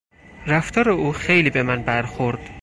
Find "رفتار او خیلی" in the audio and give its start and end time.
0.47-1.49